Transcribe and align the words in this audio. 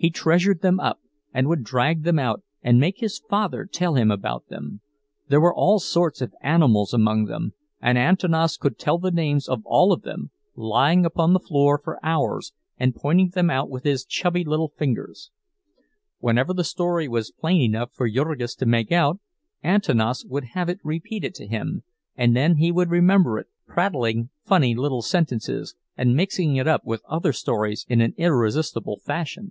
He 0.00 0.10
treasured 0.10 0.60
them 0.62 0.78
up, 0.78 1.00
and 1.34 1.48
would 1.48 1.64
drag 1.64 2.04
them 2.04 2.20
out 2.20 2.44
and 2.62 2.78
make 2.78 2.98
his 3.00 3.18
father 3.18 3.66
tell 3.66 3.94
him 3.96 4.12
about 4.12 4.46
them; 4.46 4.80
there 5.28 5.40
were 5.40 5.52
all 5.52 5.80
sorts 5.80 6.20
of 6.20 6.32
animals 6.40 6.94
among 6.94 7.24
them, 7.24 7.52
and 7.82 7.98
Antanas 7.98 8.56
could 8.56 8.78
tell 8.78 8.98
the 8.98 9.10
names 9.10 9.48
of 9.48 9.62
all 9.64 9.90
of 9.92 10.02
them, 10.02 10.30
lying 10.54 11.04
upon 11.04 11.32
the 11.32 11.40
floor 11.40 11.80
for 11.82 11.98
hours 12.06 12.52
and 12.78 12.94
pointing 12.94 13.30
them 13.30 13.50
out 13.50 13.68
with 13.68 13.82
his 13.82 14.04
chubby 14.04 14.44
little 14.44 14.68
fingers. 14.78 15.32
Whenever 16.20 16.54
the 16.54 16.62
story 16.62 17.08
was 17.08 17.32
plain 17.32 17.60
enough 17.60 17.92
for 17.92 18.08
Jurgis 18.08 18.54
to 18.54 18.66
make 18.66 18.92
out, 18.92 19.18
Antanas 19.64 20.24
would 20.24 20.44
have 20.54 20.68
it 20.68 20.78
repeated 20.84 21.34
to 21.34 21.46
him, 21.48 21.82
and 22.16 22.36
then 22.36 22.58
he 22.58 22.70
would 22.70 22.88
remember 22.92 23.36
it, 23.36 23.48
prattling 23.66 24.30
funny 24.44 24.76
little 24.76 25.02
sentences 25.02 25.74
and 25.96 26.14
mixing 26.14 26.54
it 26.54 26.68
up 26.68 26.84
with 26.84 27.02
other 27.08 27.32
stories 27.32 27.84
in 27.88 28.00
an 28.00 28.14
irresistible 28.16 29.00
fashion. 29.04 29.50